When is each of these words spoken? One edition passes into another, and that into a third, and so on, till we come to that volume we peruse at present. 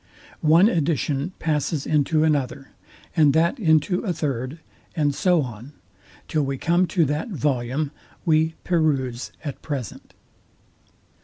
One 0.49 0.67
edition 0.67 1.33
passes 1.37 1.85
into 1.85 2.23
another, 2.23 2.69
and 3.15 3.33
that 3.33 3.59
into 3.59 3.99
a 3.99 4.11
third, 4.11 4.57
and 4.95 5.13
so 5.13 5.43
on, 5.43 5.73
till 6.27 6.41
we 6.43 6.57
come 6.57 6.87
to 6.87 7.05
that 7.05 7.29
volume 7.29 7.91
we 8.25 8.55
peruse 8.63 9.31
at 9.45 9.61
present. 9.61 10.15